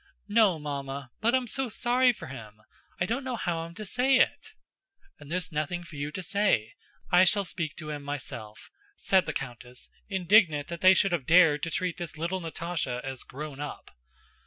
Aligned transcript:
"No, 0.27 0.57
Mamma, 0.57 1.11
but 1.19 1.35
I'm 1.35 1.45
so 1.45 1.69
sorry 1.69 2.11
for 2.11 2.25
him. 2.25 2.63
I 2.99 3.05
don't 3.05 3.23
know 3.23 3.35
how 3.35 3.59
I'm 3.59 3.75
to 3.75 3.85
say 3.85 4.17
it." 4.17 4.53
"And 5.19 5.31
there's 5.31 5.51
nothing 5.51 5.83
for 5.83 5.95
you 5.95 6.11
to 6.13 6.23
say. 6.23 6.73
I 7.11 7.23
shall 7.23 7.45
speak 7.45 7.75
to 7.75 7.91
him 7.91 8.01
myself," 8.01 8.71
said 8.97 9.27
the 9.27 9.31
countess, 9.31 9.89
indignant 10.09 10.69
that 10.69 10.81
they 10.81 10.95
should 10.95 11.11
have 11.11 11.27
dared 11.27 11.61
to 11.61 11.69
treat 11.69 11.97
this 11.97 12.17
little 12.17 12.41
Natásha 12.41 13.03
as 13.03 13.21
grown 13.21 13.59
up. 13.59 13.91